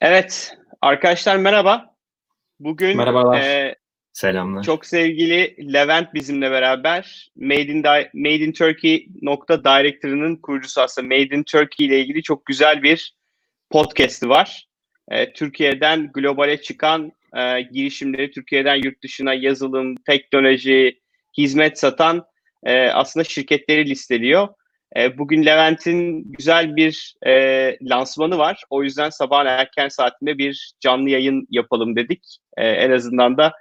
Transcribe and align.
Evet, 0.00 0.58
arkadaşlar 0.80 1.36
merhaba. 1.36 1.94
Bugün 2.60 2.96
Merhabalar. 2.96 3.40
e, 3.40 3.74
Selamlar. 4.12 4.62
çok 4.62 4.86
sevgili 4.86 5.72
Levent 5.72 6.14
bizimle 6.14 6.50
beraber 6.50 7.30
Made 7.36 7.62
in, 7.62 7.82
Made 8.14 8.34
in 8.34 8.52
Turkey 8.52 9.06
nokta 9.22 9.64
Director'ının 9.64 10.36
kurucusu 10.36 10.80
aslında 10.80 11.06
Made 11.08 11.36
in 11.36 11.42
Turkey 11.42 11.86
ile 11.86 12.00
ilgili 12.00 12.22
çok 12.22 12.46
güzel 12.46 12.82
bir 12.82 13.14
podcast'i 13.70 14.28
var. 14.28 14.68
E, 15.10 15.32
Türkiye'den 15.32 16.12
globale 16.12 16.62
çıkan 16.62 17.12
e, 17.36 17.62
girişimleri, 17.62 18.30
Türkiye'den 18.30 18.76
yurt 18.76 19.02
dışına 19.02 19.34
yazılım, 19.34 19.94
teknoloji, 19.96 21.00
hizmet 21.38 21.78
satan 21.78 22.24
e, 22.64 22.88
aslında 22.88 23.24
şirketleri 23.24 23.90
listeliyor. 23.90 24.48
E, 24.96 25.18
bugün 25.18 25.46
Levent'in 25.46 26.32
güzel 26.32 26.76
bir 26.76 27.14
e, 27.26 27.32
lansmanı 27.82 28.38
var. 28.38 28.62
O 28.70 28.82
yüzden 28.82 29.10
sabahın 29.10 29.46
erken 29.46 29.88
saatinde 29.88 30.38
bir 30.38 30.72
canlı 30.80 31.10
yayın 31.10 31.46
yapalım 31.50 31.96
dedik. 31.96 32.38
E, 32.56 32.68
en 32.68 32.90
azından 32.90 33.38
da 33.38 33.52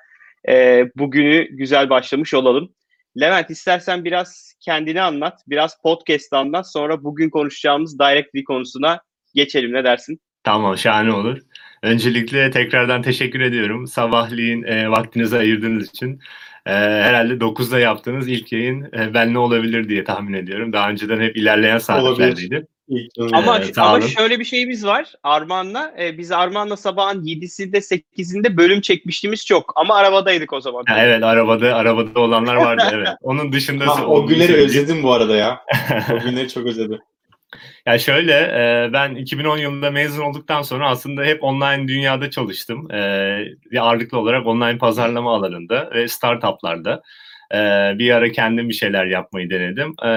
e, 0.49 0.85
bugünü 0.95 1.47
güzel 1.51 1.89
başlamış 1.89 2.33
olalım. 2.33 2.73
Levent 3.19 3.49
istersen 3.49 4.05
biraz 4.05 4.53
kendini 4.59 5.01
anlat, 5.01 5.39
biraz 5.47 5.81
podcast 5.81 6.33
anlat. 6.33 6.71
Sonra 6.71 7.03
bugün 7.03 7.29
konuşacağımız 7.29 7.99
Directly 7.99 8.43
konusuna 8.43 9.01
geçelim. 9.35 9.73
Ne 9.73 9.83
dersin? 9.83 10.21
Tamam, 10.43 10.77
şahane 10.77 11.11
olur. 11.13 11.37
Öncelikle 11.83 12.51
tekrardan 12.51 13.01
teşekkür 13.01 13.39
ediyorum. 13.39 13.87
Sabahleyin 13.87 14.63
e, 14.63 14.91
vaktinizi 14.91 15.37
ayırdığınız 15.37 15.89
için. 15.89 16.19
E, 16.65 16.71
herhalde 16.71 17.33
9'da 17.33 17.79
yaptığınız 17.79 18.27
ilk 18.27 18.51
yayın 18.51 18.83
e, 18.83 19.13
ben 19.13 19.33
ne 19.33 19.39
olabilir 19.39 19.89
diye 19.89 20.03
tahmin 20.03 20.33
ediyorum. 20.33 20.73
Daha 20.73 20.89
önceden 20.89 21.21
hep 21.21 21.37
ilerleyen 21.37 21.77
saatlerdeydi. 21.77 22.67
Ama 23.33 23.61
sağ 23.75 23.83
ama 23.83 24.01
şöyle 24.07 24.39
bir 24.39 24.45
şeyimiz 24.45 24.85
var 24.85 25.13
Armağan'la. 25.23 25.93
E, 25.99 26.17
biz 26.17 26.31
Armağan'la 26.31 26.77
sabahın 26.77 27.23
7'sinde 27.23 27.77
8'inde 27.77 28.57
bölüm 28.57 28.81
çekmişliğimiz 28.81 29.45
çok. 29.45 29.73
Ama 29.75 29.95
arabadaydık 29.95 30.53
o 30.53 30.61
zaman. 30.61 30.83
Ha, 30.87 31.05
evet, 31.05 31.23
arabada 31.23 31.75
arabada 31.75 32.19
olanlar 32.19 32.55
vardı 32.55 32.83
evet. 32.93 33.07
Onun 33.21 33.51
dışında 33.51 33.87
Ha, 33.99 34.05
o 34.05 34.27
günleri 34.27 34.53
özledim 34.53 35.03
bu 35.03 35.13
arada 35.13 35.35
ya. 35.35 35.61
O 36.13 36.19
günleri 36.19 36.49
çok 36.49 36.65
özledim. 36.65 36.99
Ya 37.85 37.99
şöyle, 37.99 38.33
ben 38.93 39.15
2010 39.15 39.57
yılında 39.57 39.91
mezun 39.91 40.23
olduktan 40.23 40.61
sonra 40.61 40.89
aslında 40.89 41.23
hep 41.23 41.43
online 41.43 41.87
dünyada 41.87 42.29
çalıştım. 42.29 42.91
E, 42.91 43.79
ağırlıklı 43.79 44.19
olarak 44.19 44.47
online 44.47 44.77
pazarlama 44.77 45.35
alanında 45.35 45.91
ve 45.93 46.07
startuplarda. 46.07 47.01
E, 47.53 47.57
bir 47.99 48.11
ara 48.11 48.31
kendim 48.31 48.69
bir 48.69 48.73
şeyler 48.73 49.05
yapmayı 49.05 49.49
denedim. 49.49 49.93
E, 50.05 50.11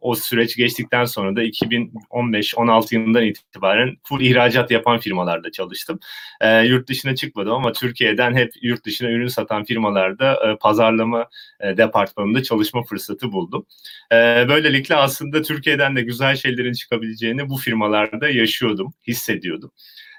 o 0.00 0.14
süreç 0.14 0.56
geçtikten 0.56 1.04
sonra 1.04 1.36
da 1.36 1.42
2015-16 1.42 2.94
yılından 2.94 3.24
itibaren 3.24 3.96
full 4.02 4.20
ihracat 4.20 4.70
yapan 4.70 4.98
firmalarda 4.98 5.50
çalıştım. 5.52 5.98
E, 6.40 6.62
yurt 6.62 6.88
dışına 6.88 7.14
çıkmadım 7.14 7.52
ama 7.52 7.72
Türkiye'den 7.72 8.34
hep 8.34 8.52
yurt 8.62 8.84
dışına 8.84 9.10
ürün 9.10 9.26
satan 9.26 9.64
firmalarda 9.64 10.50
e, 10.50 10.56
pazarlama 10.56 11.26
e, 11.60 11.76
departmanında 11.76 12.42
çalışma 12.42 12.82
fırsatı 12.82 13.32
buldum. 13.32 13.66
E, 14.12 14.16
böylelikle 14.48 14.94
aslında 14.94 15.42
Türkiye'den 15.42 15.96
de 15.96 16.02
güzel 16.02 16.36
şeylerin 16.36 16.72
çıkabileceğini 16.72 17.48
bu 17.48 17.56
firmalarda 17.56 18.28
yaşıyordum, 18.28 18.94
hissediyordum. 19.06 19.70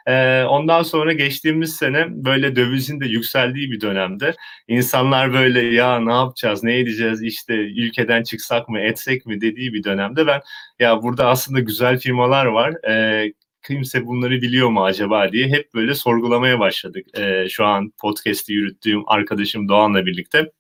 E, 0.08 0.44
ondan 0.44 0.84
sonra 0.84 1.14
geçtiğimiz 1.14 1.76
sene 1.76 2.06
böyle 2.10 2.56
dövizin 2.56 3.00
de 3.00 3.06
yükseldiği 3.06 3.72
bir 3.72 3.82
dönemde 3.82 4.36
insanlar 4.68 5.34
böyle 5.34 5.62
ya 5.62 6.00
ne 6.00 6.14
yapacağız, 6.14 6.64
ne 6.64 6.80
edeceğiz 6.80 7.24
işte 7.24 7.54
ülkeden 7.56 8.24
çıksak 8.24 8.70
mı, 8.70 8.80
etsek 8.80 9.26
mi 9.26 9.42
dediği 9.42 9.74
bir 9.74 9.84
dönemde 9.84 10.28
ben 10.28 10.42
ya 10.80 11.04
burada 11.04 11.28
aslında 11.28 11.60
güzel 11.60 12.00
firmalar 12.00 12.46
var. 12.46 12.90
E, 12.90 13.34
kimse 13.68 14.06
bunları 14.06 14.42
biliyor 14.42 14.70
mu 14.70 14.86
acaba 14.86 15.32
diye 15.32 15.48
hep 15.48 15.74
böyle 15.74 15.96
sorgulamaya 15.96 16.60
başladık. 16.60 17.06
E, 17.20 17.50
şu 17.50 17.66
an 17.66 17.92
podcast'i 18.02 18.54
yürüttüğüm 18.54 19.04
arkadaşım 19.08 19.70
Doğan'la 19.70 20.06
birlikte. 20.06 20.52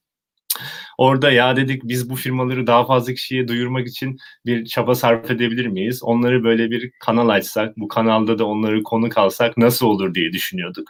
Orada 0.98 1.32
ya 1.32 1.56
dedik 1.56 1.84
biz 1.84 2.10
bu 2.10 2.16
firmaları 2.16 2.68
daha 2.68 2.86
fazla 2.86 3.14
kişiye 3.14 3.48
duyurmak 3.48 3.88
için 3.88 4.18
bir 4.46 4.66
çaba 4.66 4.96
sarf 4.96 5.32
edebilir 5.32 5.66
miyiz? 5.68 6.04
Onları 6.04 6.44
böyle 6.44 6.72
bir 6.72 6.92
kanal 7.00 7.30
açsak, 7.30 7.78
bu 7.78 7.88
kanalda 7.88 8.40
da 8.40 8.46
onları 8.46 8.84
konuk 8.84 9.18
alsak 9.18 9.58
nasıl 9.58 9.86
olur 9.86 10.14
diye 10.14 10.34
düşünüyorduk. 10.34 10.90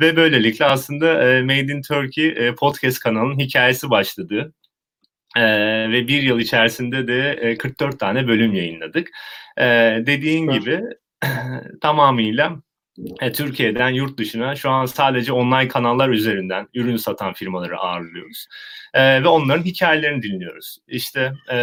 Ve 0.00 0.16
böylelikle 0.16 0.64
aslında 0.64 1.24
e, 1.24 1.42
Made 1.42 1.72
in 1.72 1.82
Turkey 1.82 2.26
e, 2.26 2.54
podcast 2.54 2.98
kanalının 2.98 3.38
hikayesi 3.38 3.90
başladı. 3.90 4.52
E, 5.36 5.42
ve 5.92 6.08
bir 6.08 6.22
yıl 6.22 6.38
içerisinde 6.38 7.08
de 7.08 7.30
e, 7.30 7.58
44 7.58 8.00
tane 8.00 8.28
bölüm 8.28 8.54
yayınladık. 8.54 9.10
E, 9.58 9.64
dediğin 10.06 10.52
Süper. 10.52 10.60
gibi 10.60 10.82
tamamıyla 11.80 12.56
e, 13.20 13.32
Türkiye'den 13.32 13.90
yurt 13.90 14.18
dışına 14.18 14.56
şu 14.56 14.70
an 14.70 14.86
sadece 14.86 15.32
online 15.32 15.68
kanallar 15.68 16.08
üzerinden 16.08 16.68
ürün 16.74 16.96
satan 16.96 17.32
firmaları 17.32 17.78
ağırlıyoruz. 17.78 18.46
E, 18.94 19.22
ve 19.22 19.28
onların 19.28 19.64
hikayelerini 19.64 20.22
dinliyoruz. 20.22 20.78
İşte 20.88 21.32
e, 21.52 21.58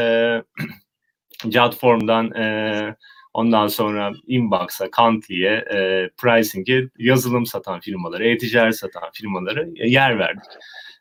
Jotform'dan 1.51 2.31
e, 2.31 2.95
ondan 3.33 3.67
sonra 3.67 4.11
Inbox'a, 4.27 4.91
Kantli'ye, 4.91 5.51
e, 5.51 6.09
Pricing'e 6.21 6.89
yazılım 6.97 7.45
satan 7.45 7.79
firmaları, 7.79 8.27
e-ticaret 8.27 8.75
satan 8.75 9.09
firmaları 9.13 9.69
yer 9.75 10.19
verdik. 10.19 10.51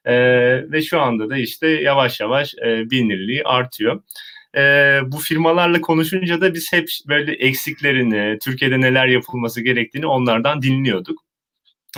E, 0.05 0.15
ve 0.73 0.83
şu 0.83 1.01
anda 1.01 1.31
da 1.31 1.37
işte 1.37 1.69
yavaş 1.69 2.21
yavaş 2.21 2.55
e, 2.55 2.91
bilinirliği 2.91 3.45
artıyor. 3.45 4.03
E, 4.57 4.61
bu 5.07 5.19
firmalarla 5.19 5.81
konuşunca 5.81 6.41
da 6.41 6.55
biz 6.55 6.73
hep 6.73 6.89
böyle 7.09 7.33
eksiklerini, 7.33 8.39
Türkiye'de 8.39 8.81
neler 8.81 9.07
yapılması 9.07 9.61
gerektiğini 9.61 10.07
onlardan 10.07 10.63
dinliyorduk. 10.63 11.25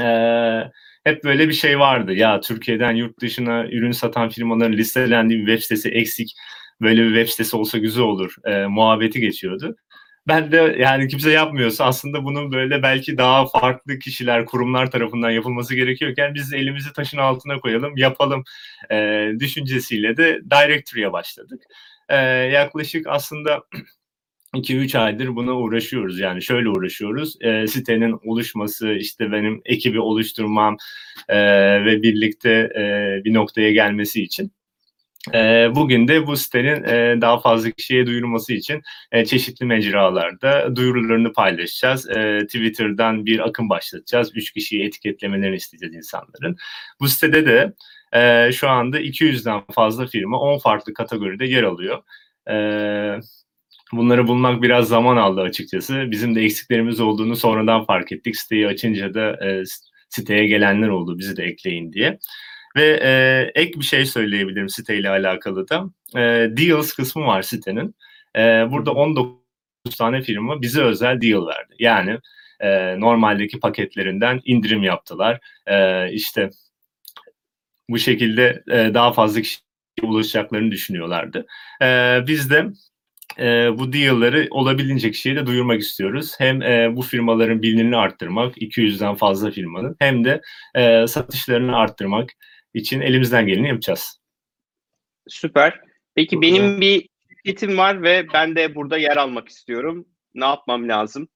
E, 0.00 0.06
hep 1.04 1.24
böyle 1.24 1.48
bir 1.48 1.54
şey 1.54 1.78
vardı. 1.78 2.12
Ya 2.12 2.40
Türkiye'den 2.40 2.92
yurt 2.92 3.20
dışına 3.20 3.66
ürün 3.66 3.92
satan 3.92 4.28
firmaların 4.28 4.72
listelendiği 4.72 5.40
bir 5.40 5.46
web 5.46 5.62
sitesi 5.62 5.88
eksik. 5.88 6.32
Böyle 6.80 7.02
bir 7.02 7.08
web 7.14 7.28
sitesi 7.28 7.56
olsa 7.56 7.78
güzel 7.78 8.02
olur. 8.04 8.34
E, 8.44 8.66
muhabbeti 8.66 9.20
geçiyordu. 9.20 9.76
Ben 10.28 10.52
de 10.52 10.76
yani 10.78 11.08
kimse 11.08 11.30
yapmıyorsa 11.30 11.84
aslında 11.84 12.24
bunun 12.24 12.52
böyle 12.52 12.82
belki 12.82 13.18
daha 13.18 13.46
farklı 13.46 13.98
kişiler, 13.98 14.46
kurumlar 14.46 14.90
tarafından 14.90 15.30
yapılması 15.30 15.74
gerekiyorken 15.74 16.34
biz 16.34 16.52
elimizi 16.52 16.92
taşın 16.92 17.18
altına 17.18 17.58
koyalım, 17.58 17.96
yapalım 17.96 18.44
e, 18.90 19.28
düşüncesiyle 19.38 20.16
de 20.16 20.40
Directory'e 20.50 21.12
başladık. 21.12 21.62
E, 22.12 22.16
yaklaşık 22.52 23.06
aslında 23.06 23.62
2-3 24.54 24.98
aydır 24.98 25.36
buna 25.36 25.52
uğraşıyoruz. 25.52 26.18
Yani 26.20 26.42
şöyle 26.42 26.68
uğraşıyoruz. 26.68 27.36
E, 27.40 27.66
sitenin 27.66 28.18
oluşması, 28.24 28.92
işte 28.92 29.32
benim 29.32 29.62
ekibi 29.64 30.00
oluşturmam 30.00 30.76
e, 31.28 31.38
ve 31.84 32.02
birlikte 32.02 32.50
e, 32.50 32.84
bir 33.24 33.34
noktaya 33.34 33.72
gelmesi 33.72 34.22
için. 34.22 34.52
E, 35.34 35.68
bugün 35.74 36.08
de 36.08 36.26
bu 36.26 36.36
sitenin 36.36 36.84
e, 36.84 37.20
daha 37.20 37.40
fazla 37.40 37.70
kişiye 37.70 38.06
duyurulması 38.06 38.52
için 38.52 38.82
e, 39.12 39.24
çeşitli 39.24 39.66
mecralarda 39.66 40.76
duyurularını 40.76 41.32
paylaşacağız. 41.32 42.10
E, 42.10 42.38
Twitter'dan 42.46 43.26
bir 43.26 43.48
akım 43.48 43.68
başlatacağız. 43.68 44.30
Üç 44.34 44.52
kişiyi 44.52 44.84
etiketlemelerini 44.84 45.56
isteyeceğiz 45.56 45.94
insanların. 45.94 46.56
Bu 47.00 47.08
sitede 47.08 47.46
de 47.46 47.72
e, 48.14 48.52
şu 48.52 48.68
anda 48.68 49.00
200'den 49.00 49.62
fazla 49.72 50.06
firma 50.06 50.40
10 50.40 50.58
farklı 50.58 50.94
kategoride 50.94 51.46
yer 51.46 51.62
alıyor. 51.62 52.02
E, 52.50 52.54
bunları 53.92 54.26
bulmak 54.26 54.62
biraz 54.62 54.88
zaman 54.88 55.16
aldı 55.16 55.40
açıkçası. 55.40 56.10
Bizim 56.10 56.34
de 56.34 56.40
eksiklerimiz 56.42 57.00
olduğunu 57.00 57.36
sonradan 57.36 57.84
fark 57.84 58.12
ettik. 58.12 58.36
Siteyi 58.36 58.66
açınca 58.66 59.14
da 59.14 59.46
e, 59.46 59.62
siteye 60.08 60.46
gelenler 60.46 60.88
oldu 60.88 61.18
bizi 61.18 61.36
de 61.36 61.44
ekleyin 61.44 61.92
diye. 61.92 62.18
Ve 62.76 63.00
e, 63.02 63.50
ek 63.62 63.80
bir 63.80 63.84
şey 63.84 64.06
söyleyebilirim 64.06 64.68
siteyle 64.68 65.08
alakalı 65.08 65.68
da. 65.68 65.84
E, 66.16 66.20
deals 66.56 66.92
kısmı 66.92 67.26
var 67.26 67.42
sitenin. 67.42 67.94
E, 68.36 68.40
burada 68.70 68.90
19 68.92 69.36
tane 69.98 70.22
firma 70.22 70.62
bize 70.62 70.82
özel 70.82 71.20
deal 71.20 71.46
verdi. 71.46 71.74
Yani 71.78 72.18
e, 72.60 73.00
normaldeki 73.00 73.60
paketlerinden 73.60 74.40
indirim 74.44 74.82
yaptılar. 74.82 75.40
E, 75.66 76.08
işte 76.12 76.50
bu 77.90 77.98
şekilde 77.98 78.62
e, 78.70 78.94
daha 78.94 79.12
fazla 79.12 79.40
kişiye 79.40 79.62
ulaşacaklarını 80.02 80.70
düşünüyorlardı. 80.70 81.46
E, 81.82 82.18
biz 82.26 82.50
de 82.50 82.66
e, 83.38 83.78
bu 83.78 83.92
deal'ları 83.92 84.48
olabildiğince 84.50 85.10
kişiye 85.10 85.36
de 85.36 85.46
duyurmak 85.46 85.80
istiyoruz. 85.80 86.34
Hem 86.38 86.62
e, 86.62 86.96
bu 86.96 87.02
firmaların 87.02 87.62
bilinirliğini 87.62 87.96
arttırmak, 87.96 88.62
200'den 88.62 89.14
fazla 89.14 89.50
firmanın, 89.50 89.96
hem 89.98 90.24
de 90.24 90.40
e, 90.74 91.06
satışlarını 91.06 91.76
arttırmak 91.76 92.30
için 92.74 93.00
elimizden 93.00 93.46
geleni 93.46 93.68
yapacağız. 93.68 94.20
Süper. 95.28 95.80
Peki 96.14 96.42
benim 96.42 96.80
bir 96.80 97.08
şirketim 97.28 97.78
var 97.78 98.02
ve 98.02 98.26
ben 98.34 98.56
de 98.56 98.74
burada 98.74 98.98
yer 98.98 99.16
almak 99.16 99.48
istiyorum. 99.48 100.06
Ne 100.34 100.44
yapmam 100.44 100.88
lazım? 100.88 101.28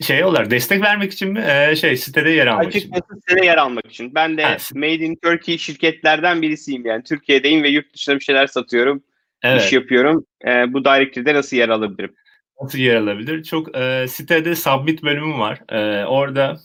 Şey 0.00 0.24
olarak 0.24 0.50
destek 0.50 0.82
vermek 0.82 1.12
için 1.12 1.32
mi? 1.32 1.44
E, 1.48 1.76
şey 1.76 1.96
sitede 1.96 2.30
yer 2.30 2.46
almak 2.46 2.76
için 2.76 2.90
mi? 2.90 2.96
Açıkçası 2.96 3.20
sitede 3.20 3.46
yer 3.46 3.56
almak 3.56 3.86
için. 3.86 4.14
Ben 4.14 4.36
de 4.38 4.42
Ha, 4.42 4.56
Made 4.74 4.94
in 4.94 5.18
Turkey 5.22 5.58
şirketlerden 5.58 6.42
birisiyim 6.42 6.86
yani. 6.86 7.02
Türkiye'deyim 7.02 7.62
ve 7.62 7.68
yurt 7.68 7.94
dışına 7.94 8.14
bir 8.14 8.20
şeyler 8.20 8.46
satıyorum, 8.46 8.96
iş 8.96 9.02
Evet. 9.44 9.72
yapıyorum. 9.72 10.26
Ee, 10.46 10.72
bu 10.72 10.84
Directory'de 10.84 11.34
nasıl 11.34 11.56
yer 11.56 11.68
alabilirim? 11.68 12.14
nasıl 12.62 12.78
yer 12.78 12.96
alabilir? 12.96 13.42
Çok 13.42 13.76
e, 13.78 14.06
sitede 14.08 14.56
submit 14.56 15.02
bölümü 15.02 15.38
var. 15.38 15.60
E, 15.68 16.04
orada 16.04 16.60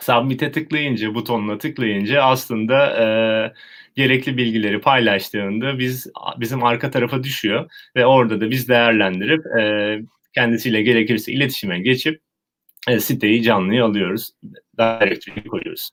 submit'e 0.00 0.52
tıklayınca, 0.52 1.14
butonuna 1.14 1.58
tıklayınca 1.58 2.22
aslında 2.22 2.86
e, 2.96 3.04
gerekli 3.96 4.36
bilgileri 4.36 4.80
paylaştığında 4.80 5.78
biz 5.78 6.06
bizim 6.40 6.64
arka 6.64 6.90
tarafa 6.90 7.22
düşüyor 7.22 7.70
ve 7.96 8.06
orada 8.06 8.40
da 8.40 8.50
biz 8.50 8.68
değerlendirip 8.68 9.46
e, 9.60 9.98
kendisiyle 10.34 10.82
gerekirse 10.82 11.32
iletişime 11.32 11.78
geçip 11.80 12.20
e, 12.88 13.00
siteyi 13.00 13.42
canlıya 13.42 13.84
alıyoruz. 13.84 14.30
Directory'yi 14.78 15.44
koyuyoruz. 15.44 15.90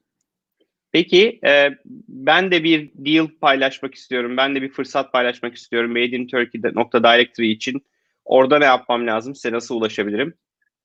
Peki 0.92 1.40
e, 1.46 1.70
ben 2.08 2.52
de 2.52 2.64
bir 2.64 2.90
deal 2.96 3.28
paylaşmak 3.42 3.96
istiyorum. 3.96 4.38
Ben 4.38 4.56
de 4.56 4.62
bir 4.62 4.70
fırsat 4.70 5.12
paylaşmak 5.12 5.56
istiyorum. 5.56 5.92
Made 5.92 6.06
in 6.06 6.28
Turkey.directory 6.28 7.52
için. 7.52 7.86
Orada 8.26 8.60
ne 8.60 8.66
yapmam 8.66 9.08
lazım? 9.08 9.36
Size 9.36 9.52
nasıl 9.52 9.76
ulaşabilirim? 9.76 10.34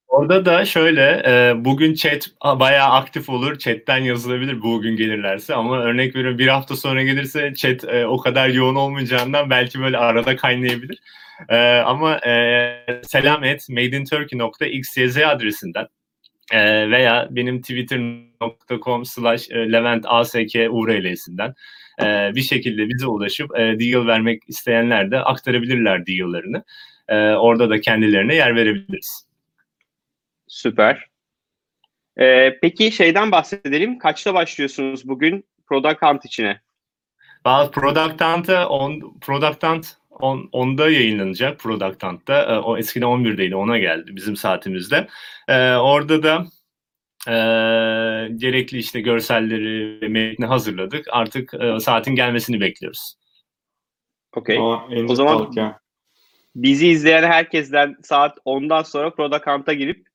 Orada 0.08 0.44
da 0.44 0.64
şöyle 0.64 1.22
e, 1.26 1.64
bugün 1.64 1.94
chat 1.94 2.30
bayağı 2.44 2.88
aktif 2.88 3.28
olur. 3.28 3.58
Chatten 3.58 3.98
yazılabilir 3.98 4.62
bugün 4.62 4.96
gelirlerse 4.96 5.54
ama 5.54 5.80
örnek 5.80 6.16
veriyorum 6.16 6.38
bir 6.38 6.48
hafta 6.48 6.76
sonra 6.76 7.02
gelirse 7.02 7.54
chat 7.54 7.84
e, 7.84 8.06
o 8.06 8.18
kadar 8.18 8.48
yoğun 8.48 8.74
olmayacağından 8.74 9.50
belki 9.50 9.80
böyle 9.80 9.98
arada 9.98 10.36
kaynayabilir. 10.36 10.98
E, 11.48 11.56
ama 11.76 12.16
e, 12.16 13.00
selam 13.02 13.44
et 13.44 13.68
madeinturkey.xyz 13.68 15.16
adresinden 15.18 15.86
e, 16.52 16.90
veya 16.90 17.28
benim 17.30 17.62
twitter.com 17.62 19.04
slash 19.04 19.50
levent 19.50 20.04
ask 20.08 20.34
url'sinden 20.70 21.54
e, 22.02 22.34
bir 22.34 22.42
şekilde 22.42 22.88
bize 22.88 23.06
ulaşıp 23.06 23.58
e, 23.58 23.80
deal 23.80 24.06
vermek 24.06 24.42
isteyenler 24.48 25.10
de 25.10 25.18
aktarabilirler 25.18 26.06
deal'larını. 26.06 26.64
E, 27.08 27.16
orada 27.16 27.70
da 27.70 27.80
kendilerine 27.80 28.34
yer 28.34 28.56
verebiliriz. 28.56 29.26
Süper. 30.46 31.14
Ee, 32.20 32.58
peki 32.62 32.92
şeyden 32.92 33.32
bahsedelim. 33.32 33.98
Kaçta 33.98 34.34
başlıyorsunuz 34.34 35.08
bugün 35.08 35.44
Product 35.66 36.02
Hunt 36.02 36.24
içine? 36.24 36.60
Bazı 37.44 37.70
Product 37.70 38.20
Hunt'a 38.20 38.68
on, 38.68 39.18
Product 39.20 39.62
Hunt 39.62 39.96
on, 40.20 40.48
onda 40.52 40.90
yayınlanacak 40.90 41.58
Product 41.58 42.02
Hunt'ta. 42.02 42.42
E, 42.42 42.58
o 42.58 42.78
eskiden 42.78 43.06
11'deydi 43.06 43.54
ona 43.54 43.78
geldi 43.78 44.16
bizim 44.16 44.36
saatimizde. 44.36 45.08
E, 45.48 45.74
orada 45.74 46.22
da 46.22 46.46
e, 47.28 47.34
gerekli 48.36 48.78
işte 48.78 49.00
görselleri 49.00 50.00
ve 50.02 50.08
metni 50.08 50.46
hazırladık. 50.46 51.06
Artık 51.10 51.54
e, 51.54 51.80
saatin 51.80 52.14
gelmesini 52.14 52.60
bekliyoruz. 52.60 53.14
Okey. 54.36 54.58
O 55.08 55.14
zaman- 55.14 55.52
ya. 55.54 55.80
Bizi 56.56 56.88
izleyen 56.88 57.22
herkesten 57.22 57.96
saat 58.02 58.38
10'dan 58.44 58.82
sonra 58.82 59.10
Product 59.10 59.46
Hunt'a 59.46 59.72
girip 59.72 60.06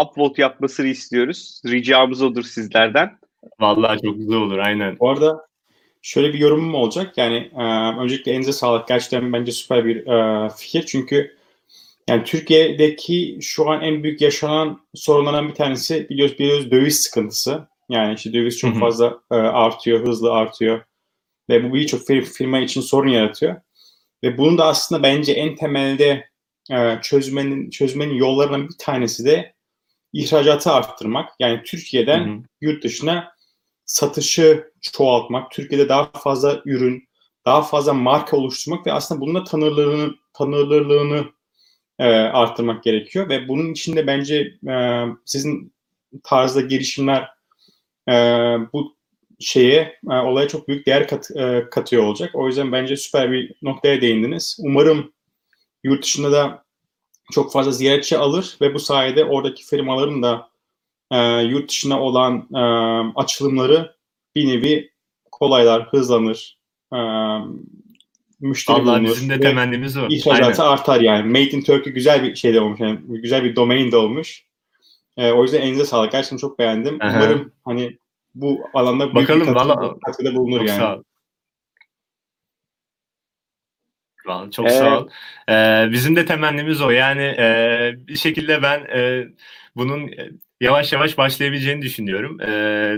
upvote 0.00 0.42
yapmasını 0.42 0.86
istiyoruz. 0.86 1.62
Ricamız 1.66 2.22
odur 2.22 2.42
sizlerden. 2.42 3.18
Vallahi 3.60 4.00
çok 4.02 4.16
güzel 4.16 4.36
olur 4.36 4.58
aynen. 4.58 4.98
Bu 4.98 5.10
arada 5.10 5.47
şöyle 6.02 6.32
bir 6.32 6.38
yorumum 6.38 6.74
olacak. 6.74 7.18
Yani 7.18 7.50
e, 7.58 7.62
öncelikle 8.00 8.32
elinize 8.32 8.52
sağlık. 8.52 8.88
Gerçekten 8.88 9.32
bence 9.32 9.52
süper 9.52 9.84
bir 9.84 10.06
e, 10.06 10.48
fikir. 10.56 10.86
Çünkü 10.86 11.36
yani 12.08 12.24
Türkiye'deki 12.24 13.38
şu 13.40 13.70
an 13.70 13.82
en 13.82 14.02
büyük 14.02 14.20
yaşanan 14.20 14.80
sorunlardan 14.94 15.48
bir 15.48 15.54
tanesi 15.54 16.08
biliyoruz, 16.08 16.38
biliyoruz 16.38 16.70
döviz 16.70 17.00
sıkıntısı. 17.00 17.68
Yani 17.88 18.14
işte 18.14 18.32
döviz 18.32 18.58
çok 18.58 18.80
fazla 18.80 19.20
e, 19.30 19.34
artıyor, 19.34 20.06
hızlı 20.06 20.32
artıyor. 20.32 20.84
Ve 21.50 21.70
bu 21.70 21.74
birçok 21.74 22.00
fir- 22.00 22.24
firma 22.24 22.58
için 22.58 22.80
sorun 22.80 23.08
yaratıyor. 23.08 23.56
Ve 24.24 24.38
bunun 24.38 24.58
da 24.58 24.66
aslında 24.66 25.02
bence 25.02 25.32
en 25.32 25.56
temelde 25.56 26.28
e, 26.70 26.98
çözmenin 27.02 27.70
çözmenin 27.70 28.14
yollarından 28.14 28.68
bir 28.68 28.74
tanesi 28.78 29.24
de 29.24 29.54
ihracatı 30.12 30.72
arttırmak. 30.72 31.30
Yani 31.40 31.62
Türkiye'den 31.62 32.26
Hı 32.26 32.32
hı. 32.32 32.42
yurt 32.60 32.84
dışına 32.84 33.32
satışı 33.88 34.72
çoğaltmak, 34.80 35.50
Türkiye'de 35.50 35.88
daha 35.88 36.04
fazla 36.04 36.62
ürün, 36.64 37.08
daha 37.46 37.62
fazla 37.62 37.94
marka 37.94 38.36
oluşturmak 38.36 38.86
ve 38.86 38.92
aslında 38.92 39.20
bununla 39.20 39.44
tanınırlığını, 39.44 40.14
tanınırlığını 40.32 41.24
e, 41.98 42.04
arttırmak 42.12 42.82
gerekiyor 42.84 43.28
ve 43.28 43.48
bunun 43.48 43.72
içinde 43.72 44.06
bence 44.06 44.52
e, 44.68 45.04
sizin 45.24 45.72
tarzda 46.24 46.60
girişimler 46.60 47.28
e, 48.08 48.12
bu 48.72 48.96
şeye 49.38 49.98
e, 50.10 50.14
olaya 50.14 50.48
çok 50.48 50.68
büyük 50.68 50.86
değer 50.86 51.08
kat, 51.08 51.30
e, 51.36 51.66
katıyor 51.70 52.02
olacak. 52.02 52.30
O 52.34 52.46
yüzden 52.46 52.72
bence 52.72 52.96
süper 52.96 53.32
bir 53.32 53.54
noktaya 53.62 54.00
değindiniz. 54.00 54.58
Umarım 54.62 55.12
yurt 55.84 56.02
dışında 56.02 56.32
da 56.32 56.64
çok 57.32 57.52
fazla 57.52 57.72
ziyaretçi 57.72 58.18
alır 58.18 58.56
ve 58.60 58.74
bu 58.74 58.78
sayede 58.78 59.24
oradaki 59.24 59.64
firmaların 59.64 60.22
da 60.22 60.50
e, 61.10 61.42
yurt 61.42 61.68
dışına 61.68 62.00
olan 62.00 62.48
e, 62.54 62.60
açılımları 63.16 63.96
bir 64.34 64.48
nevi 64.48 64.90
kolaylar, 65.32 65.88
hızlanır, 65.88 66.58
e, 66.94 66.98
müşteri 68.40 68.76
Vallahi 68.76 69.00
bulunur 69.00 69.14
bizim 69.14 69.30
de 69.30 69.40
temennimiz 69.40 69.96
o. 69.96 70.00
Aynen. 70.00 70.16
ihracatı 70.16 70.62
artar 70.62 71.00
yani. 71.00 71.28
Made 71.28 71.50
in 71.50 71.62
Turkey 71.62 71.92
güzel 71.92 72.22
bir 72.22 72.34
şey 72.34 72.54
de 72.54 72.60
olmuş, 72.60 72.80
yani 72.80 72.98
güzel 73.08 73.44
bir 73.44 73.56
domain 73.56 73.92
de 73.92 73.96
olmuş. 73.96 74.44
E, 75.16 75.32
o 75.32 75.42
yüzden 75.42 75.60
elinize 75.60 75.84
sağlık. 75.84 76.12
Gerçekten 76.12 76.36
çok 76.36 76.58
beğendim. 76.58 76.98
Aha. 77.02 77.16
Umarım 77.16 77.52
hani 77.64 77.98
bu 78.34 78.60
alanda 78.74 79.14
büyük 79.14 79.28
Bakalım, 79.28 79.48
bir 79.48 79.54
katkı, 79.54 80.00
katkıda 80.00 80.34
bulunur 80.34 80.58
Çok 80.58 80.68
yani. 80.68 80.78
sağ 80.78 80.96
ol. 80.96 81.02
Vallahi 84.26 84.50
Çok 84.50 84.66
Evet. 84.66 84.78
sağ 84.78 85.00
ol. 85.00 85.08
Ee, 85.48 85.88
bizim 85.92 86.16
de 86.16 86.26
temennimiz 86.26 86.80
o. 86.80 86.90
Yani 86.90 87.22
e, 87.22 87.94
bir 87.98 88.16
şekilde 88.16 88.62
ben 88.62 88.80
e, 88.80 89.28
bunun 89.76 90.08
e, 90.08 90.30
yavaş 90.60 90.92
yavaş 90.92 91.18
başlayabileceğini 91.18 91.82
düşünüyorum. 91.82 92.40
E, 92.40 92.96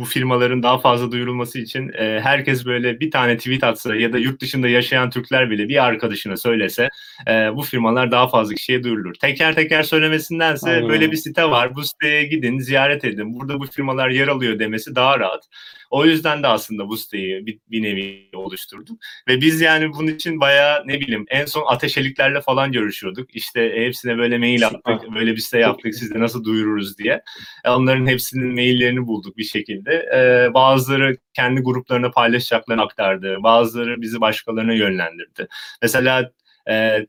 bu 0.00 0.04
firmaların 0.04 0.62
daha 0.62 0.78
fazla 0.78 1.12
duyurulması 1.12 1.58
için 1.58 1.88
e, 1.88 2.20
herkes 2.22 2.66
böyle 2.66 3.00
bir 3.00 3.10
tane 3.10 3.36
tweet 3.36 3.64
atsa 3.64 3.96
ya 3.96 4.12
da 4.12 4.18
yurt 4.18 4.40
dışında 4.40 4.68
yaşayan 4.68 5.10
Türkler 5.10 5.50
bile 5.50 5.68
bir 5.68 5.84
arkadaşına 5.84 6.36
söylese 6.36 6.88
e, 7.28 7.56
bu 7.56 7.62
firmalar 7.62 8.10
daha 8.10 8.28
fazla 8.28 8.54
kişiye 8.54 8.84
duyurulur. 8.84 9.14
Teker 9.14 9.54
teker 9.54 9.82
söylemesindense 9.82 10.70
Aynen 10.70 10.82
böyle 10.82 10.92
öyle. 10.92 11.12
bir 11.12 11.16
site 11.16 11.44
var. 11.44 11.74
Bu 11.74 11.84
siteye 11.84 12.24
gidin, 12.24 12.58
ziyaret 12.58 13.04
edin. 13.04 13.40
Burada 13.40 13.60
bu 13.60 13.66
firmalar 13.66 14.08
yer 14.08 14.28
alıyor 14.28 14.58
demesi 14.58 14.94
daha 14.94 15.18
rahat. 15.18 15.44
O 15.90 16.04
yüzden 16.04 16.42
de 16.42 16.46
aslında 16.46 16.88
bu 16.88 16.96
siteyi 16.96 17.46
bir, 17.46 17.58
bir 17.70 17.82
nevi 17.82 18.30
oluşturduk. 18.34 18.98
Ve 19.28 19.40
biz 19.40 19.60
yani 19.60 19.92
bunun 19.92 20.06
için 20.06 20.40
bayağı 20.40 20.82
ne 20.86 21.00
bileyim 21.00 21.24
en 21.28 21.44
son 21.44 21.64
ateşeliklerle 21.66 22.40
falan 22.40 22.72
görüşüyorduk. 22.72 23.36
İşte 23.36 23.72
hepsine 23.74 24.18
böyle 24.18 24.38
mail 24.38 24.66
attık, 24.66 25.14
böyle 25.14 25.32
bir 25.32 25.40
site 25.40 25.58
yaptık, 25.58 25.94
siz 25.94 26.14
de 26.14 26.20
nasıl 26.20 26.44
duyururuz 26.44 26.98
diye. 26.98 27.22
E, 27.64 27.70
Onların 27.70 28.06
hepsinin 28.06 28.54
maillerini 28.54 29.06
bulduk 29.06 29.36
bir 29.36 29.44
şekilde. 29.44 29.94
E, 29.94 30.54
bazıları 30.54 31.16
kendi 31.34 31.60
gruplarına 31.60 32.10
paylaşacaklarını 32.10 32.82
aktardı. 32.82 33.36
Bazıları 33.42 34.00
bizi 34.02 34.20
başkalarına 34.20 34.72
yönlendirdi. 34.74 35.48
Mesela 35.82 36.30
e, 36.70 37.06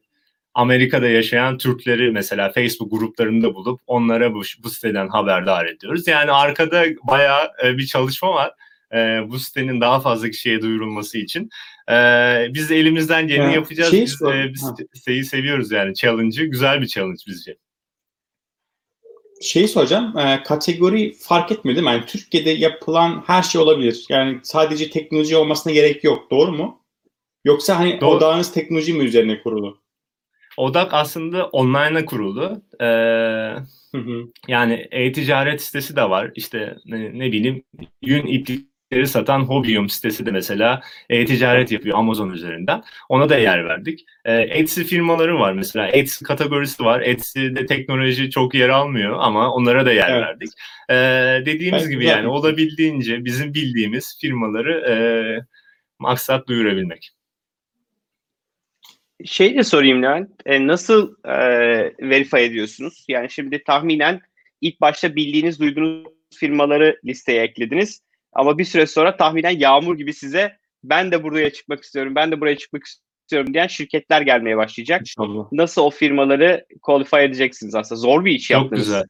Amerika'da 0.53 1.07
yaşayan 1.07 1.57
Türkleri 1.57 2.11
mesela 2.11 2.51
Facebook 2.51 2.91
gruplarında 2.91 3.55
bulup 3.55 3.81
onlara 3.87 4.33
bu, 4.33 4.41
bu 4.63 4.69
siteden 4.69 5.07
haberdar 5.07 5.65
ediyoruz. 5.65 6.07
Yani 6.07 6.31
arkada 6.31 6.85
bayağı 7.07 7.51
e, 7.63 7.77
bir 7.77 7.85
çalışma 7.85 8.33
var 8.33 8.51
e, 8.93 8.97
bu 9.29 9.39
sitenin 9.39 9.81
daha 9.81 9.99
fazla 9.99 10.29
kişiye 10.29 10.61
duyurulması 10.61 11.17
için. 11.17 11.49
E, 11.89 11.93
biz 12.53 12.69
de 12.69 12.75
elimizden 12.77 13.27
geleni 13.27 13.43
Ya, 13.45 13.51
yapacağız. 13.51 13.91
şeyi 13.91 14.03
biz 14.03 14.21
e, 14.21 14.51
biz 14.53 14.63
ha. 14.63 14.75
siteyi 14.93 15.23
seviyoruz 15.25 15.71
yani. 15.71 15.95
Challenge'ı 15.95 16.45
güzel 16.45 16.81
bir 16.81 16.87
challenge 16.87 17.21
bizce. 17.27 17.57
Şeyi 19.41 19.67
soracağım, 19.67 20.17
e, 20.17 20.43
kategori 20.43 21.13
fark 21.13 21.51
etmiyor 21.51 21.75
değil 21.75 21.87
mi? 21.87 21.91
Yani 21.93 22.05
Türkiye'de 22.05 22.49
yapılan 22.49 23.23
her 23.27 23.43
şey 23.43 23.61
olabilir. 23.61 24.05
Yani 24.09 24.39
sadece 24.43 24.89
teknoloji 24.89 25.35
olmasına 25.35 25.73
gerek 25.73 26.03
yok. 26.03 26.31
Doğru 26.31 26.51
mu? 26.51 26.81
Yoksa 27.45 27.79
hani 27.79 28.01
Doğru. 28.01 28.09
odağınız 28.15 28.53
teknoloji 28.53 28.93
mi 28.93 29.03
üzerine 29.03 29.41
kurulu? 29.41 29.81
Odak 30.57 30.93
aslında 30.93 31.45
online'a 31.47 32.05
kuruldu. 32.05 32.61
E, 32.79 32.85
Hı 33.91 33.97
hı. 33.97 34.23
yani 34.47 34.87
e-ticaret 34.91 35.61
sitesi 35.61 35.95
de 35.95 36.09
var. 36.09 36.31
İşte 36.35 36.75
ne, 36.85 37.19
ne 37.19 37.31
bileyim 37.31 37.63
yün 38.01 38.27
iplikleri 38.91 39.07
satan 39.07 39.39
Hobium 39.41 39.89
sitesi 39.89 40.25
de 40.25 40.31
mesela 40.31 40.81
e-ticaret 41.09 41.71
yapıyor 41.71 41.97
Amazon 41.97 42.29
üzerinden. 42.29 42.83
Ona 43.09 43.29
da 43.29 43.37
yer 43.37 43.65
verdik. 43.65 44.05
E, 44.25 44.33
Etsy 44.41 44.81
firmaları 44.81 45.39
var 45.39 45.53
mesela. 45.53 45.87
Etsy 45.87 46.25
kategorisi 46.25 46.83
var. 46.83 47.01
Etsy'de 47.01 47.65
teknoloji 47.65 48.29
çok 48.29 48.55
yer 48.55 48.69
almıyor 48.69 49.17
ama 49.19 49.53
onlara 49.53 49.85
da 49.85 49.91
yer 49.93 50.09
Evet. 50.09 50.21
verdik. 50.21 50.49
E, 50.89 50.95
dediğimiz 51.45 51.81
Evet, 51.81 51.91
gibi 51.91 52.01
güzel 52.01 52.17
yani 52.17 52.27
olabildiğince 52.27 53.25
bizim 53.25 53.53
bildiğimiz 53.53 54.17
firmaları 54.21 54.73
e, 54.89 54.95
maksat 55.99 56.47
duyurabilmek. 56.47 57.11
Şey 59.25 59.55
de 59.57 59.63
sorayım 59.63 60.03
Levent. 60.03 60.29
E, 60.45 60.67
nasıl 60.67 61.15
e, 61.25 61.37
verify 62.09 62.45
ediyorsunuz? 62.45 63.05
Yani 63.07 63.29
şimdi 63.29 63.63
tahminen 63.63 64.21
ilk 64.61 64.81
başta 64.81 65.15
bildiğiniz, 65.15 65.59
duyduğunuz 65.59 66.07
firmaları 66.35 66.99
listeye 67.05 67.43
eklediniz. 67.43 68.01
Ama 68.33 68.57
bir 68.57 68.65
süre 68.65 68.85
sonra 68.87 69.17
tahminen 69.17 69.59
yağmur 69.59 69.97
gibi 69.97 70.13
size 70.13 70.57
ben 70.83 71.11
de 71.11 71.23
buraya 71.23 71.53
çıkmak 71.53 71.83
istiyorum, 71.83 72.15
ben 72.15 72.31
de 72.31 72.41
buraya 72.41 72.57
çıkmak 72.57 72.83
istiyorum 72.83 73.53
diyen 73.53 73.67
şirketler 73.67 74.21
gelmeye 74.21 74.57
başlayacak. 74.57 75.01
İnşallah. 75.01 75.45
Nasıl 75.51 75.81
o 75.81 75.89
firmaları 75.89 76.65
qualify 76.81 77.23
edeceksiniz 77.23 77.75
aslında? 77.75 78.01
Zor 78.01 78.25
bir 78.25 78.31
iş 78.31 78.47
Çok 78.47 78.61
yaptınız. 78.61 78.83
güzel. 78.85 79.03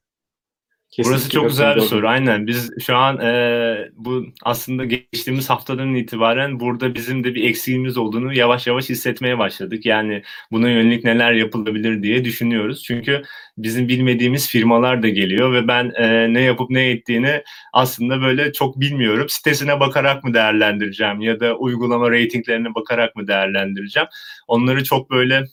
Kesinlikle 0.91 1.11
Burası 1.11 1.29
çok 1.29 1.49
güzel 1.49 1.75
bir 1.75 1.81
soru. 1.81 2.07
Aynen. 2.07 2.47
Biz 2.47 2.71
şu 2.85 2.95
an 2.95 3.19
e, 3.19 3.89
bu 3.95 4.25
aslında 4.43 4.85
geçtiğimiz 4.85 5.49
haftadan 5.49 5.95
itibaren 5.95 6.59
burada 6.59 6.95
bizim 6.95 7.23
de 7.23 7.35
bir 7.35 7.49
eksiğimiz 7.49 7.97
olduğunu 7.97 8.33
yavaş 8.33 8.67
yavaş 8.67 8.89
hissetmeye 8.89 9.37
başladık. 9.37 9.85
Yani 9.85 10.23
buna 10.51 10.69
yönelik 10.69 11.03
neler 11.03 11.33
yapılabilir 11.33 12.03
diye 12.03 12.25
düşünüyoruz. 12.25 12.83
Çünkü 12.83 13.21
bizim 13.57 13.87
bilmediğimiz 13.87 14.49
firmalar 14.49 15.03
da 15.03 15.09
geliyor 15.09 15.53
ve 15.53 15.67
ben 15.67 15.91
e, 15.95 16.33
ne 16.33 16.41
yapıp 16.41 16.69
ne 16.69 16.89
ettiğini 16.89 17.43
aslında 17.73 18.21
böyle 18.21 18.53
çok 18.53 18.79
bilmiyorum. 18.79 19.29
Sitesine 19.29 19.79
bakarak 19.79 20.23
mı 20.23 20.33
değerlendireceğim 20.33 21.21
ya 21.21 21.39
da 21.39 21.55
uygulama 21.55 22.11
ratinglerine 22.11 22.75
bakarak 22.75 23.15
mı 23.15 23.27
değerlendireceğim? 23.27 24.07
Onları 24.47 24.83
çok 24.83 25.11
böyle 25.11 25.43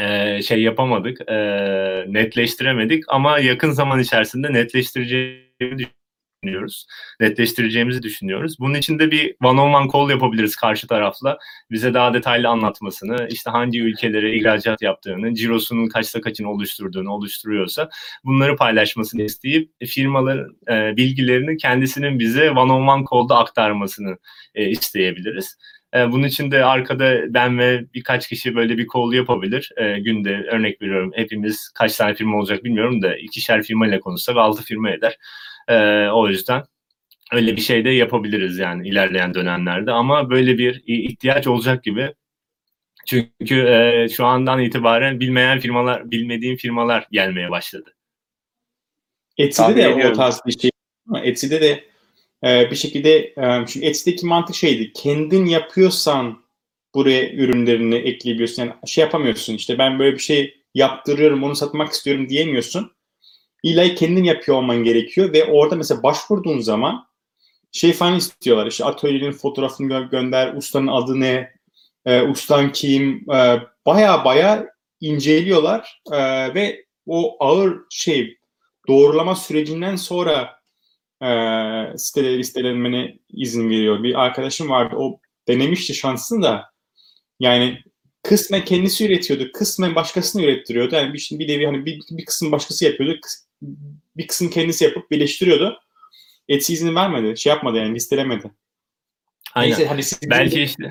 e, 0.00 0.42
şey 0.42 0.62
yapamadık, 0.62 1.20
e, 1.30 1.34
netleştiremedik 2.08 3.04
ama 3.08 3.38
yakın 3.38 3.70
zaman 3.70 4.00
içerisinde 4.00 4.52
netleştireceğimizi 4.52 5.86
düşünüyoruz. 6.42 6.86
Netleştireceğimizi 7.20 8.02
düşünüyoruz. 8.02 8.56
Bunun 8.60 8.74
için 8.74 8.98
de 8.98 9.10
bir 9.10 9.34
one 9.44 9.60
on 9.60 9.72
one 9.72 9.90
call 9.92 10.10
yapabiliriz 10.10 10.56
karşı 10.56 10.86
tarafla. 10.86 11.38
Bize 11.70 11.94
daha 11.94 12.14
detaylı 12.14 12.48
anlatmasını, 12.48 13.28
işte 13.30 13.50
hangi 13.50 13.80
ülkelere 13.82 14.36
ihracat 14.36 14.82
yaptığını, 14.82 15.34
cirosunun 15.34 15.88
kaçta 15.88 16.20
kaçını 16.20 16.50
oluşturduğunu 16.50 17.10
oluşturuyorsa 17.12 17.88
bunları 18.24 18.56
paylaşmasını 18.56 19.22
isteyip 19.22 19.70
firmaların 19.86 20.56
e, 20.70 20.96
bilgilerini 20.96 21.56
kendisinin 21.56 22.18
bize 22.18 22.50
one 22.50 22.72
on 22.72 22.86
one 22.86 23.04
call'da 23.12 23.38
aktarmasını 23.38 24.18
e, 24.54 24.68
isteyebiliriz. 24.68 25.58
E, 25.94 26.12
Bunun 26.12 26.26
için 26.26 26.50
de 26.50 26.64
arkada 26.64 27.34
ben 27.34 27.58
ve 27.58 27.84
birkaç 27.94 28.28
kişi 28.28 28.54
böyle 28.54 28.78
bir 28.78 28.86
call 28.94 29.12
yapabilir. 29.12 29.70
E, 29.76 30.00
günde 30.00 30.46
örnek 30.50 30.82
veriyorum 30.82 31.12
hepimiz 31.14 31.68
kaç 31.74 31.96
tane 31.96 32.14
firma 32.14 32.38
olacak 32.38 32.64
bilmiyorum 32.64 33.02
da 33.02 33.16
ikişer 33.16 33.62
firma 33.62 33.86
ile 33.86 34.00
konuşsak 34.00 34.36
altı 34.36 34.62
firma 34.62 34.90
eder. 34.90 35.18
E, 35.68 36.08
o 36.08 36.28
yüzden 36.28 36.62
öyle 37.32 37.56
bir 37.56 37.60
şey 37.60 37.84
de 37.84 37.90
yapabiliriz 37.90 38.58
yani 38.58 38.88
ilerleyen 38.88 39.34
dönemlerde 39.34 39.92
ama 39.92 40.30
böyle 40.30 40.58
bir 40.58 40.82
ihtiyaç 40.86 41.46
olacak 41.46 41.84
gibi. 41.84 42.14
Çünkü 43.06 43.66
e, 43.66 44.08
şu 44.08 44.24
andan 44.24 44.60
itibaren 44.60 45.20
bilmeyen 45.20 45.60
firmalar, 45.60 46.10
bilmediğim 46.10 46.56
firmalar 46.56 47.06
gelmeye 47.10 47.50
başladı. 47.50 47.94
Etsy'de 49.38 49.76
de 49.76 50.08
o 50.08 50.12
tarz 50.12 50.40
bir 50.46 50.58
şey. 50.58 50.70
Ama 51.08 51.20
Etsy'de 51.20 51.60
de 51.60 51.84
e, 52.44 52.70
bir 52.70 52.76
şekilde 52.76 53.18
e, 53.18 53.64
çünkü 53.66 53.86
Etsy'deki 53.86 54.26
mantık 54.26 54.56
şeydi. 54.56 54.92
Kendin 54.92 55.46
yapıyorsan 55.46 56.44
buraya 56.94 57.30
ürünlerini 57.32 57.94
ekleyebiliyorsun. 57.94 58.62
Yani 58.62 58.72
şey 58.86 59.04
yapamıyorsun 59.04 59.54
işte 59.54 59.78
ben 59.78 59.98
böyle 59.98 60.14
bir 60.14 60.22
şey 60.22 60.54
yaptırıyorum 60.74 61.44
onu 61.44 61.56
satmak 61.56 61.92
istiyorum 61.92 62.28
diyemiyorsun. 62.28 62.92
İlla 63.62 63.94
kendin 63.94 64.24
yapıyor 64.24 64.58
olman 64.58 64.84
gerekiyor 64.84 65.32
ve 65.32 65.44
orada 65.44 65.76
mesela 65.76 66.02
başvurduğun 66.02 66.60
zaman 66.60 67.06
şey 67.72 67.92
falan 67.92 68.16
istiyorlar. 68.16 68.66
İşte 68.66 68.84
atölyenin 68.84 69.32
fotoğrafını 69.32 69.92
gö- 69.92 70.10
gönder, 70.10 70.54
ustanın 70.54 70.86
adı 70.86 71.20
ne, 71.20 71.52
e, 72.06 72.22
ustan 72.22 72.72
kim, 72.72 73.30
e, 73.30 73.60
baya 73.86 74.24
baya 74.24 74.66
inceliyorlar 75.00 76.02
e, 76.12 76.18
ve 76.54 76.84
o 77.06 77.36
ağır 77.44 77.76
şey 77.90 78.38
doğrulama 78.88 79.34
sürecinden 79.34 79.96
sonra 79.96 80.63
e, 81.22 81.28
sitede 81.98 82.38
listelenmene 82.38 83.18
izin 83.28 83.70
veriyor. 83.70 84.02
Bir 84.02 84.24
arkadaşım 84.24 84.68
vardı 84.68 84.96
o 84.98 85.20
denemişti 85.48 85.94
şansını 85.94 86.42
da 86.42 86.70
yani 87.40 87.78
kısmen 88.22 88.64
kendisi 88.64 89.06
üretiyordu, 89.06 89.52
kısmen 89.52 89.94
başkasını 89.94 90.42
ürettiriyordu. 90.42 90.94
Yani 90.94 91.14
bir, 91.14 91.28
bir 91.32 91.48
nevi 91.48 91.66
hani 91.66 91.86
bir, 91.86 92.00
bir 92.10 92.24
kısım 92.24 92.52
başkası 92.52 92.84
yapıyordu, 92.84 93.20
bir 94.16 94.26
kısım 94.26 94.50
kendisi 94.50 94.84
yapıp 94.84 95.10
birleştiriyordu. 95.10 95.80
Etsy 96.48 96.72
izin 96.72 96.94
vermedi, 96.94 97.40
şey 97.40 97.50
yapmadı 97.50 97.78
yani 97.78 97.94
listelemedi. 97.94 98.50
Aynen. 99.54 99.70
Neyse 99.70 99.86
hani 99.86 100.02
sizin 100.02 100.30
Belki 100.30 100.62
işte 100.62 100.90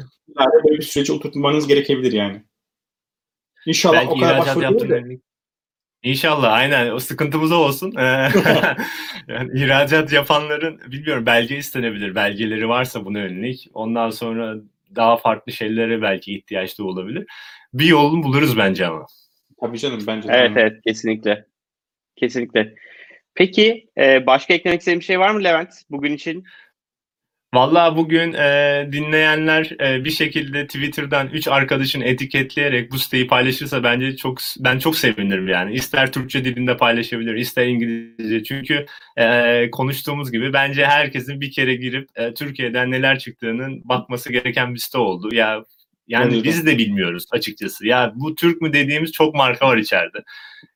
böyle 0.63 0.77
bir 0.77 0.83
süreci 0.83 1.13
oturtmanız 1.13 1.67
gerekebilir 1.67 2.11
yani. 2.11 2.43
İnşallah 3.65 3.95
belki 3.95 4.09
o 4.09 4.19
kadar 4.19 4.39
başvuru 4.39 4.63
yaptığın 4.63 4.89
değil 4.89 4.91
de- 4.91 5.05
örnek- 5.05 5.21
İnşallah 6.03 6.53
aynen 6.53 6.91
o 6.91 6.99
sıkıntımız 6.99 7.51
o 7.51 7.55
olsun. 7.55 7.95
Ee, 7.95 8.01
yani 9.27 9.59
ihracat 9.59 10.13
yapanların 10.13 10.81
bilmiyorum 10.91 11.25
belge 11.25 11.57
istenebilir. 11.57 12.15
Belgeleri 12.15 12.69
varsa 12.69 13.05
buna 13.05 13.19
yönelik. 13.19 13.69
Ondan 13.73 14.09
sonra 14.09 14.55
daha 14.95 15.17
farklı 15.17 15.51
şeylere 15.51 16.01
belki 16.01 16.35
ihtiyaç 16.35 16.79
da 16.79 16.83
olabilir. 16.83 17.25
Bir 17.73 17.85
yolunu 17.85 18.23
buluruz 18.23 18.57
bence 18.57 18.87
ama. 18.87 19.05
Tabii 19.61 19.79
canım 19.79 20.03
bence 20.07 20.29
de. 20.29 20.33
Evet 20.33 20.51
evet 20.55 20.81
kesinlikle. 20.87 21.45
Kesinlikle. 22.15 22.75
Peki 23.35 23.87
e, 23.97 24.25
başka 24.25 24.53
eklemek 24.53 24.79
istediğin 24.79 24.99
bir 24.99 25.05
şey 25.05 25.19
var 25.19 25.31
mı 25.31 25.43
Levent 25.43 25.73
bugün 25.89 26.13
için? 26.13 26.45
Vallahi 27.53 27.95
bugün 27.95 28.33
e, 28.33 28.87
dinleyenler 28.91 29.71
e, 29.81 30.05
bir 30.05 30.09
şekilde 30.11 30.67
Twitter'dan 30.67 31.27
3 31.27 31.47
arkadaşını 31.47 32.03
etiketleyerek 32.03 32.91
bu 32.91 32.99
siteyi 32.99 33.27
paylaşırsa 33.27 33.83
bence 33.83 34.15
çok 34.15 34.37
ben 34.59 34.79
çok 34.79 34.97
sevinirim 34.97 35.47
yani. 35.47 35.73
İster 35.73 36.11
Türkçe 36.11 36.45
dilinde 36.45 36.77
paylaşabilir, 36.77 37.35
ister 37.35 37.67
İngilizce. 37.67 38.43
Çünkü 38.43 38.85
e, 39.17 39.69
konuştuğumuz 39.71 40.31
gibi 40.31 40.53
bence 40.53 40.85
herkesin 40.85 41.41
bir 41.41 41.51
kere 41.51 41.75
girip 41.75 42.09
e, 42.15 42.33
Türkiye'den 42.33 42.91
neler 42.91 43.19
çıktığının 43.19 43.81
bakması 43.85 44.31
gereken 44.31 44.73
bir 44.73 44.79
site 44.79 44.97
oldu. 44.97 45.35
Ya 45.35 45.63
yani 46.07 46.39
de. 46.39 46.43
biz 46.43 46.65
de 46.65 46.77
bilmiyoruz 46.77 47.25
açıkçası. 47.31 47.87
Ya 47.87 48.11
bu 48.15 48.35
Türk 48.35 48.61
mü 48.61 48.73
dediğimiz 48.73 49.11
çok 49.11 49.35
marka 49.35 49.67
var 49.67 49.77
içeride. 49.77 50.17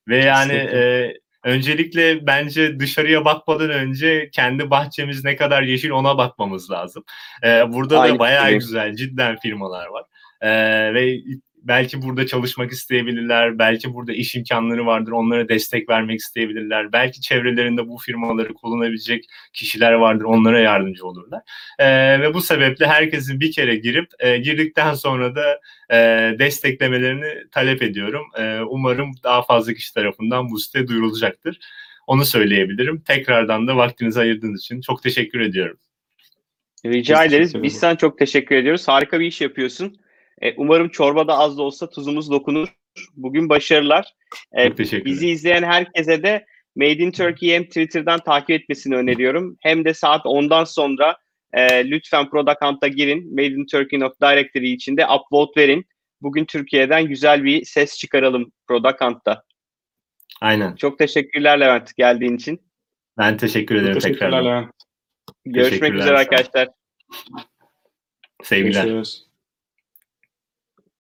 Ve 0.07 0.17
yani 0.17 0.53
e, 0.53 1.13
öncelikle 1.47 2.27
bence 2.27 2.79
dışarıya 2.79 3.25
bakmadan 3.25 3.69
önce 3.69 4.29
kendi 4.33 4.69
bahçemiz 4.69 5.23
ne 5.23 5.35
kadar 5.35 5.61
yeşil 5.61 5.89
ona 5.89 6.17
bakmamız 6.17 6.71
lazım. 6.71 7.03
Ee, 7.43 7.73
burada 7.73 7.99
Aynı 7.99 8.15
da 8.15 8.19
bayağı 8.19 8.53
güzel 8.53 8.95
cidden 8.95 9.37
firmalar 9.39 9.87
var. 9.87 10.03
Ee, 10.41 10.93
ve 10.93 11.19
belki 11.67 12.01
burada 12.01 12.27
çalışmak 12.27 12.71
isteyebilirler, 12.71 13.59
belki 13.59 13.93
burada 13.93 14.13
iş 14.13 14.35
imkanları 14.35 14.85
vardır, 14.85 15.11
onlara 15.11 15.49
destek 15.49 15.89
vermek 15.89 16.19
isteyebilirler. 16.19 16.93
Belki 16.93 17.21
çevrelerinde 17.21 17.87
bu 17.87 17.97
firmaları 17.97 18.53
kullanabilecek 18.53 19.25
kişiler 19.53 19.93
vardır, 19.93 20.25
onlara 20.25 20.59
yardımcı 20.59 21.05
olurlar. 21.05 21.41
Ee, 21.79 22.21
ve 22.21 22.33
bu 22.33 22.41
sebeple 22.41 22.87
herkesin 22.87 23.39
bir 23.39 23.51
kere 23.51 23.75
girip 23.75 24.07
e, 24.19 24.37
girdikten 24.37 24.93
sonra 24.93 25.35
da 25.35 25.59
e, 25.91 25.97
desteklemelerini 26.39 27.49
talep 27.51 27.81
ediyorum. 27.81 28.25
E, 28.39 28.59
umarım 28.61 29.11
daha 29.23 29.41
fazla 29.41 29.73
kişi 29.73 29.93
tarafından 29.93 30.49
bu 30.49 30.59
site 30.59 30.87
duyurulacaktır. 30.87 31.59
Onu 32.07 32.25
söyleyebilirim. 32.25 33.01
Tekrardan 33.01 33.67
da 33.67 33.77
vaktinizi 33.77 34.19
ayırdığınız 34.19 34.61
için 34.61 34.81
çok 34.81 35.03
teşekkür 35.03 35.39
ediyorum. 35.39 35.77
Rica 36.85 37.23
Biz 37.23 37.33
ederiz. 37.33 37.63
Biz 37.63 37.79
sana 37.79 37.95
çok 37.95 38.17
teşekkür 38.19 38.55
ediyoruz. 38.55 38.87
Harika 38.87 39.19
bir 39.19 39.25
iş 39.25 39.41
yapıyorsun. 39.41 39.97
E, 40.41 40.53
umarım 40.57 40.89
çorbada 40.89 41.37
az 41.37 41.57
da 41.57 41.61
olsa 41.61 41.89
tuzumuz 41.89 42.31
dokunur. 42.31 42.67
Bugün 43.15 43.49
başarılar. 43.49 44.13
E, 44.53 44.67
Çok 44.67 44.77
teşekkür 44.77 45.05
bizi 45.05 45.17
ederim. 45.17 45.33
izleyen 45.33 45.63
herkese 45.63 46.23
de 46.23 46.45
Made 46.75 46.91
in 46.91 47.11
Turkey 47.11 47.53
hem 47.53 47.63
Twitter'dan 47.63 48.19
takip 48.19 48.49
etmesini 48.49 48.95
öneriyorum. 48.95 49.57
Hem 49.61 49.85
de 49.85 49.93
saat 49.93 50.25
10'dan 50.25 50.63
sonra 50.63 51.17
e, 51.53 51.89
lütfen 51.89 52.29
Product 52.29 52.61
Hunt'a 52.61 52.87
girin. 52.87 53.31
Made 53.31 53.45
in 53.45 53.65
Turkey 53.65 53.99
Directory 53.99 54.71
içinde 54.71 55.07
upvote 55.07 55.61
verin. 55.61 55.85
Bugün 56.21 56.45
Türkiye'den 56.45 57.07
güzel 57.07 57.43
bir 57.43 57.65
ses 57.65 57.97
çıkaralım 57.97 58.51
Product 58.67 59.01
Hunt'ta. 59.01 59.43
Aynen. 60.41 60.75
Çok 60.75 60.99
teşekkürler 60.99 61.59
Levent 61.59 61.95
geldiğin 61.95 62.35
için. 62.35 62.61
Ben 63.17 63.37
teşekkür 63.37 63.75
ederim 63.75 63.99
Teşekkürler. 63.99 64.45
Levent. 64.45 64.71
Görüşmek 65.45 65.79
Teşekkürler, 65.79 66.03
üzere 66.03 66.17
arkadaşlar. 66.17 66.69
Sevgiler. 68.43 68.83
Görüşürüz. 68.85 69.27